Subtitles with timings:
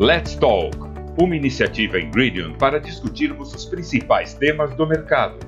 [0.00, 0.76] Let's Talk,
[1.22, 5.38] uma iniciativa Ingredient para discutirmos os principais temas do mercado.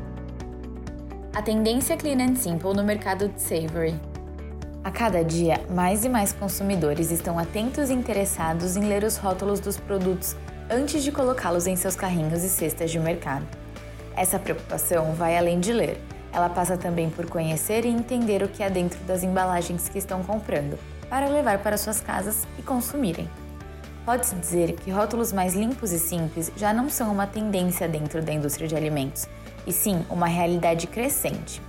[1.35, 3.96] A tendência Clean and Simple no mercado de savory.
[4.85, 9.59] A cada dia, mais e mais consumidores estão atentos e interessados em ler os rótulos
[9.59, 10.37] dos produtos
[10.71, 13.44] antes de colocá-los em seus carrinhos e cestas de mercado.
[14.17, 16.01] Essa preocupação vai além de ler.
[16.33, 20.23] Ela passa também por conhecer e entender o que há dentro das embalagens que estão
[20.23, 20.78] comprando,
[21.10, 23.28] para levar para suas casas e consumirem.
[24.06, 28.33] Pode-se dizer que rótulos mais limpos e simples já não são uma tendência dentro da
[28.33, 29.27] indústria de alimentos,
[29.66, 31.60] e sim uma realidade crescente.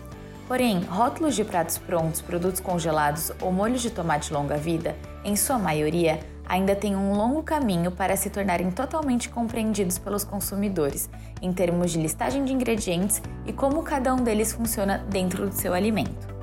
[0.48, 4.96] Porém, rótulos de pratos prontos, produtos congelados ou molhos de tomate longa-vida,
[5.26, 11.10] em sua maioria, ainda têm um longo caminho para se tornarem totalmente compreendidos pelos consumidores,
[11.42, 15.74] em termos de listagem de ingredientes e como cada um deles funciona dentro do seu
[15.74, 16.38] alimento.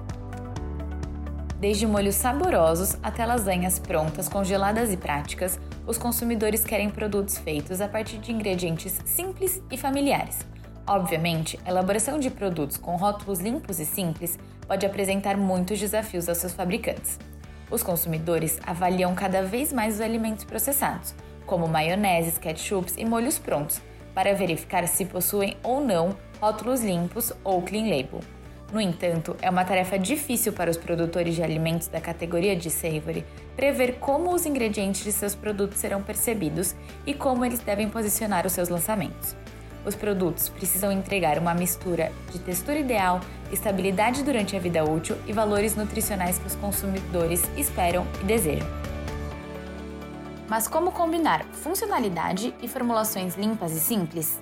[1.65, 7.89] Desde molhos saborosos até lasanhas prontas, congeladas e práticas, os consumidores querem produtos feitos a
[7.89, 10.39] partir de ingredientes simples e familiares.
[10.87, 16.39] Obviamente, a elaboração de produtos com rótulos limpos e simples pode apresentar muitos desafios aos
[16.39, 17.19] seus fabricantes.
[17.71, 21.15] Os consumidores avaliam cada vez mais os alimentos processados,
[21.47, 23.81] como maioneses, ketchups e molhos prontos,
[24.15, 28.21] para verificar se possuem ou não rótulos limpos ou clean label.
[28.73, 33.25] No entanto, é uma tarefa difícil para os produtores de alimentos da categoria de savory
[33.57, 36.75] prever como os ingredientes de seus produtos serão percebidos
[37.07, 39.37] e como eles devem posicionar os seus lançamentos.
[39.87, 43.21] Os produtos precisam entregar uma mistura de textura ideal,
[43.53, 48.67] estabilidade durante a vida útil e valores nutricionais que os consumidores esperam e desejam.
[50.49, 54.41] Mas como combinar funcionalidade e formulações limpas e simples?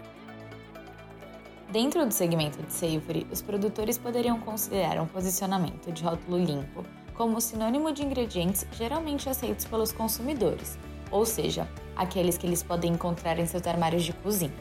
[1.70, 7.40] Dentro do segmento de savory, os produtores poderiam considerar um posicionamento de rótulo limpo como
[7.40, 10.78] sinônimo de ingredientes geralmente aceitos pelos consumidores,
[11.10, 14.52] ou seja, aqueles que eles podem encontrar em seus armários de cozinha.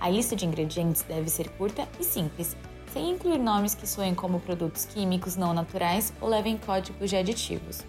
[0.00, 2.56] A lista de ingredientes deve ser curta e simples,
[2.92, 7.84] sem incluir nomes que soem como produtos químicos não naturais ou levem códigos de aditivos.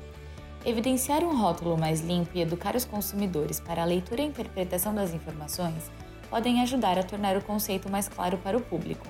[0.63, 5.13] Evidenciar um rótulo mais limpo e educar os consumidores para a leitura e interpretação das
[5.13, 5.89] informações
[6.29, 9.07] podem ajudar a tornar o conceito mais claro para o público.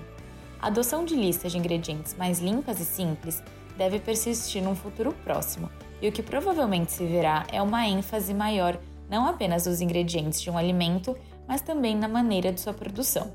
[0.61, 3.43] A adoção de listas de ingredientes mais limpas e simples
[3.81, 5.67] deve persistir num futuro próximo,
[5.99, 10.51] e o que provavelmente se verá é uma ênfase maior não apenas nos ingredientes de
[10.51, 13.33] um alimento, mas também na maneira de sua produção.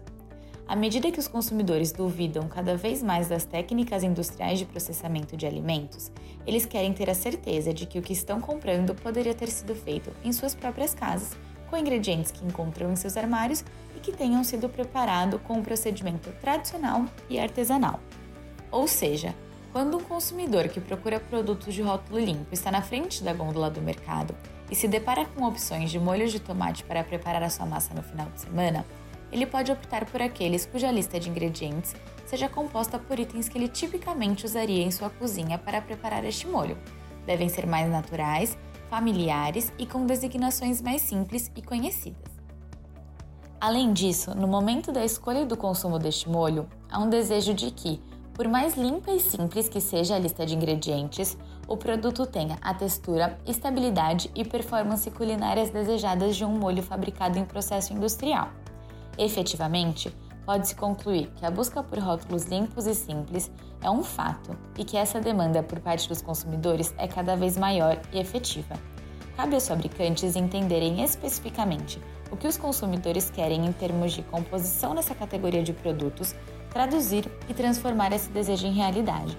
[0.69, 5.47] À medida que os consumidores duvidam cada vez mais das técnicas industriais de processamento de
[5.47, 6.13] alimentos,
[6.47, 10.13] eles querem ter a certeza de que o que estão comprando poderia ter sido feito
[10.25, 11.37] em suas próprias casas
[11.69, 13.65] com ingredientes que encontram em seus armários
[13.97, 17.99] e que tenham sido preparados com um procedimento tradicional e artesanal.
[18.71, 19.35] Ou seja,
[19.77, 23.83] quando um consumidor que procura produtos de rótulo limpo está na frente da gôndola do
[23.83, 24.35] mercado
[24.71, 28.03] e se depara com opções de molhos de tomate para preparar a sua massa no
[28.03, 28.87] final de semana,
[29.31, 31.95] ele pode optar por aqueles cuja lista de ingredientes
[32.25, 36.79] seja composta por itens que ele tipicamente usaria em sua cozinha para preparar este molho.
[37.27, 38.57] Devem ser mais naturais
[38.89, 42.33] familiares e com designações mais simples e conhecidas.
[43.61, 47.71] Além disso, no momento da escolha e do consumo deste molho, há um desejo de
[47.71, 48.01] que,
[48.37, 52.75] por mais limpa e simples que seja a lista de ingredientes, o produto tenha a
[52.75, 58.51] textura, estabilidade e performance culinárias desejadas de um molho fabricado em processo industrial.
[59.17, 60.15] Efetivamente,
[60.45, 64.99] pode-se concluir que a busca por rótulos limpos e simples é um fato e que
[64.99, 68.79] essa demanda por parte dos consumidores é cada vez maior e efetiva.
[69.35, 75.15] Cabe aos fabricantes entenderem especificamente o que os consumidores querem em termos de composição nessa
[75.15, 76.35] categoria de produtos,
[76.77, 79.37] traduzir e transformar esse desejo em realidade.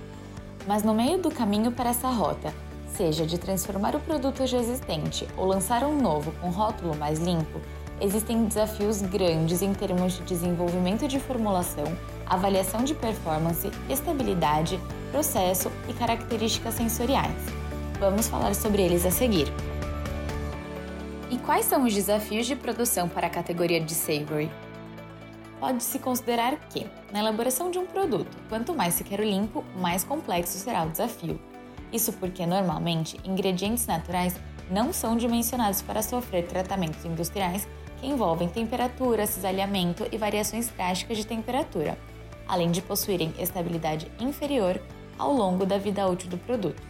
[0.65, 2.51] Mas no meio do caminho para essa rota,
[2.87, 7.61] seja de transformar o produto já existente ou lançar um novo com rótulo mais limpo,
[8.01, 11.85] existem desafios grandes em termos de desenvolvimento de formulação,
[12.25, 14.79] avaliação de performance, estabilidade,
[15.11, 17.39] processo e características sensoriais.
[17.99, 19.47] Vamos falar sobre eles a seguir.
[21.29, 24.49] E quais são os desafios de produção para a categoria de savory?
[25.59, 30.83] Pode-se considerar que, na elaboração de um produto, quanto mais o limpo, mais complexo será
[30.83, 31.39] o desafio.
[31.91, 34.35] Isso porque, normalmente, ingredientes naturais
[34.69, 37.67] não são dimensionados para sofrer tratamentos industriais
[37.99, 41.97] que envolvem temperatura, cisalhamento e variações drásticas de temperatura,
[42.47, 44.79] além de possuírem estabilidade inferior
[45.17, 46.81] ao longo da vida útil do produto.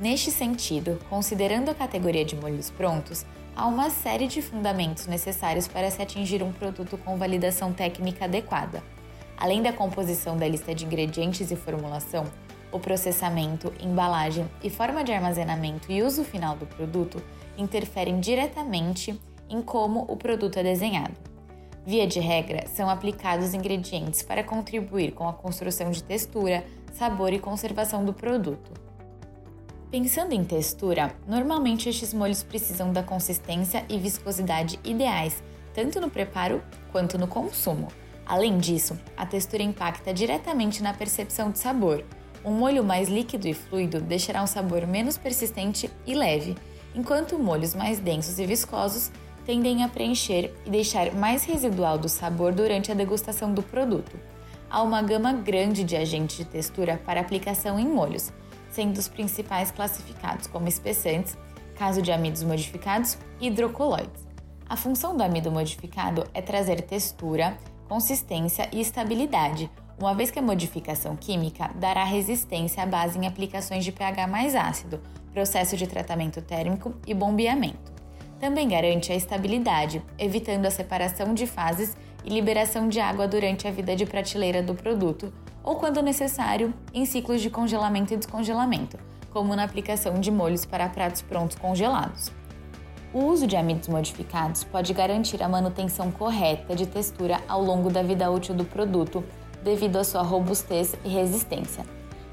[0.00, 3.24] Neste sentido, considerando a categoria de molhos prontos,
[3.56, 8.82] há uma série de fundamentos necessários para se atingir um produto com validação técnica adequada.
[9.36, 12.24] Além da composição da lista de ingredientes e formulação,
[12.70, 17.22] o processamento, embalagem e forma de armazenamento e uso final do produto
[17.56, 19.18] interferem diretamente
[19.48, 21.14] em como o produto é desenhado.
[21.84, 27.38] Via de regra, são aplicados ingredientes para contribuir com a construção de textura, sabor e
[27.38, 28.85] conservação do produto.
[29.90, 36.60] Pensando em textura, normalmente estes molhos precisam da consistência e viscosidade ideais, tanto no preparo
[36.90, 37.86] quanto no consumo.
[38.26, 42.04] Além disso, a textura impacta diretamente na percepção de sabor.
[42.44, 46.56] Um molho mais líquido e fluido deixará um sabor menos persistente e leve,
[46.92, 49.12] enquanto molhos mais densos e viscosos
[49.44, 54.18] tendem a preencher e deixar mais residual do sabor durante a degustação do produto.
[54.68, 58.32] Há uma gama grande de agentes de textura para aplicação em molhos,
[58.70, 61.36] sendo os principais classificados como espessantes,
[61.76, 64.26] caso de amidos modificados e hidrocoloides.
[64.68, 67.56] A função do amido modificado é trazer textura,
[67.88, 73.84] consistência e estabilidade, uma vez que a modificação química dará resistência à base em aplicações
[73.84, 75.00] de pH mais ácido,
[75.32, 77.92] processo de tratamento térmico e bombeamento.
[78.38, 83.70] Também garante a estabilidade, evitando a separação de fases e liberação de água durante a
[83.70, 85.32] vida de prateleira do produto,
[85.66, 88.96] ou quando necessário, em ciclos de congelamento e descongelamento,
[89.32, 92.30] como na aplicação de molhos para pratos prontos congelados.
[93.12, 98.02] O uso de amidos modificados pode garantir a manutenção correta de textura ao longo da
[98.02, 99.24] vida útil do produto,
[99.64, 101.84] devido à sua robustez e resistência.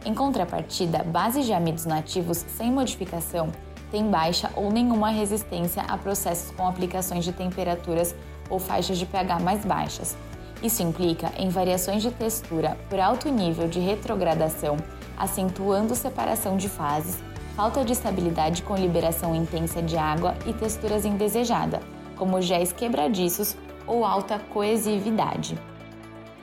[0.06, 3.52] Em contrapartida, bases de amidos nativos sem modificação
[3.90, 8.14] têm baixa ou nenhuma resistência a processos com aplicações de temperaturas
[8.50, 10.16] ou faixas de pH mais baixas.
[10.64, 14.78] Isso implica em variações de textura por alto nível de retrogradação,
[15.18, 17.22] acentuando separação de fases
[17.56, 21.82] falta de estabilidade com liberação intensa de água e texturas indesejada,
[22.16, 23.56] como géis quebradiços
[23.86, 25.58] ou alta coesividade.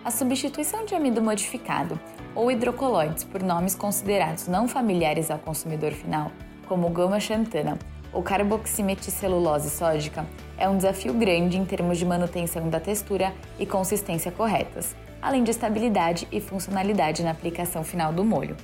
[0.04, 1.98] A substituição de amido modificado
[2.34, 6.30] ou hidrocoloides por nomes considerados não familiares ao consumidor final,
[6.68, 7.76] como gama xantana
[8.12, 10.26] ou carboximetilcelulose sódica,
[10.58, 15.50] é um desafio grande em termos de manutenção da textura e consistência corretas, além de
[15.50, 18.56] estabilidade e funcionalidade na aplicação final do molho.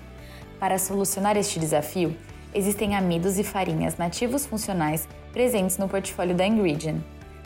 [0.58, 2.16] Para solucionar este desafio,
[2.54, 7.00] existem amidos e farinhas nativos funcionais presentes no portfólio da Ingredient.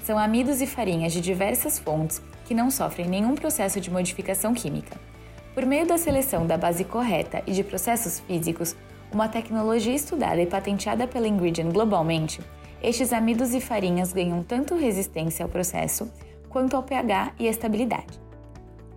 [0.05, 4.97] São amidos e farinhas de diversas fontes que não sofrem nenhum processo de modificação química.
[5.55, 8.76] Por meio da seleção da base correta e de processos físicos,
[9.12, 12.41] uma tecnologia estudada e patenteada pela Ingredient globalmente,
[12.83, 16.11] estes amidos e farinhas ganham tanto resistência ao processo
[16.49, 18.21] quanto ao pH e estabilidade.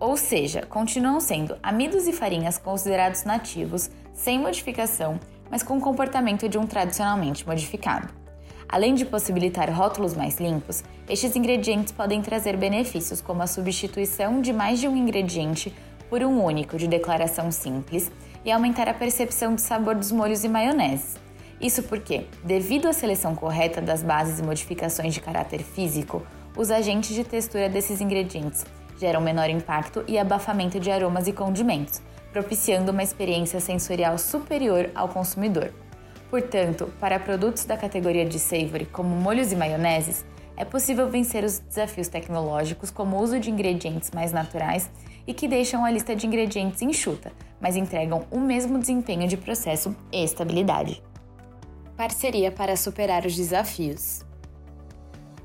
[0.00, 5.18] Ou seja, continuam sendo amidos e farinhas considerados nativos, sem modificação
[5.50, 8.08] mas com o comportamento de um tradicionalmente modificado.
[8.68, 14.52] Além de possibilitar rótulos mais limpos, estes ingredientes podem trazer benefícios como a substituição de
[14.52, 15.72] mais de um ingrediente
[16.08, 18.10] por um único de declaração simples
[18.44, 21.16] e aumentar a percepção de sabor dos molhos e maioneses.
[21.60, 26.22] Isso porque, devido à seleção correta das bases e modificações de caráter físico,
[26.56, 28.64] os agentes de textura desses ingredientes
[28.98, 32.00] geram menor impacto e abafamento de aromas e condimentos,
[32.32, 35.72] propiciando uma experiência sensorial superior ao consumidor.
[36.30, 40.24] Portanto, para produtos da categoria de savory, como molhos e maioneses,
[40.56, 44.88] é possível vencer os desafios tecnológicos como o uso de ingredientes mais naturais
[45.26, 49.96] e que deixam a lista de ingredientes enxuta, mas entregam o mesmo desempenho de processo
[50.12, 51.02] e estabilidade.
[51.96, 54.24] Parceria para superar os desafios.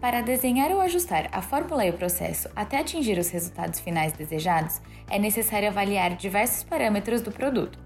[0.02, 4.82] Para desenhar ou ajustar a fórmula e o processo até atingir os resultados finais desejados,
[5.10, 7.78] é necessário avaliar diversos parâmetros do produto.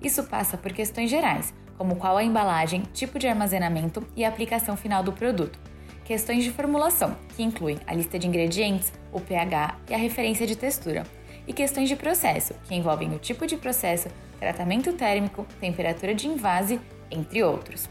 [0.00, 4.76] Isso passa por questões gerais, como qual a embalagem, tipo de armazenamento e a aplicação
[4.76, 5.58] final do produto.
[6.04, 10.56] Questões de formulação, que incluem a lista de ingredientes, o pH e a referência de
[10.56, 11.04] textura.
[11.46, 16.80] E questões de processo, que envolvem o tipo de processo, tratamento térmico, temperatura de invase,
[17.10, 17.88] entre outros.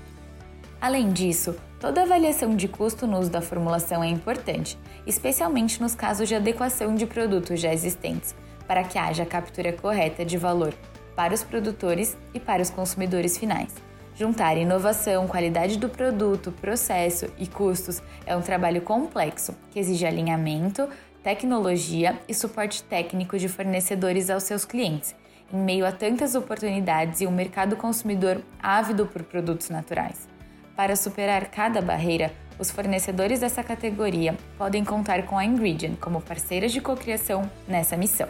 [0.82, 6.28] Além disso, toda avaliação de custo no uso da formulação é importante, especialmente nos casos
[6.28, 8.36] de adequação de produtos já existentes,
[8.68, 10.74] para que haja a captura correta de valor
[11.16, 13.74] para os produtores e para os consumidores finais.
[14.18, 20.88] Juntar inovação, qualidade do produto, processo e custos é um trabalho complexo que exige alinhamento,
[21.25, 25.15] tecnologia e suporte técnico de fornecedores aos seus clientes,
[25.51, 30.29] em meio a tantas oportunidades e um mercado consumidor ávido por produtos naturais.
[30.75, 36.72] Para superar cada barreira, os fornecedores dessa categoria podem contar com a Ingredient como parceiras
[36.72, 38.29] de cocriação nessa missão.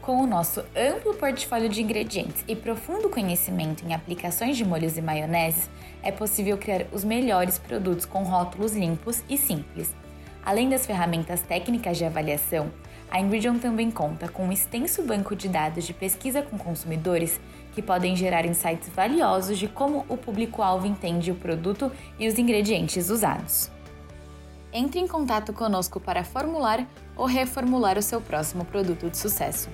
[0.00, 5.02] Com o nosso amplo portfólio de ingredientes e profundo conhecimento em aplicações de molhos e
[5.02, 5.68] maioneses,
[6.00, 9.92] é possível criar os melhores produtos com rótulos limpos e simples.
[10.46, 12.70] Além das ferramentas técnicas de avaliação,
[13.10, 17.40] A Ingridion também conta com um extenso banco de dados de pesquisa com consumidores
[17.72, 23.08] que podem gerar insights valiosos de como o público-alvo entende o produto e os ingredientes
[23.08, 23.70] usados.
[24.72, 26.86] Entre em contato conosco para formular
[27.16, 29.68] ou reformular o seu próximo produto de sucesso.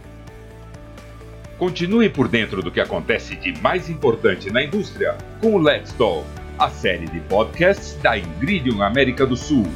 [1.59, 6.27] Continue por dentro do que acontece de mais importante na indústria com o Let's Talk,
[6.59, 9.67] a série de podcasts da Ingridium América do Sul.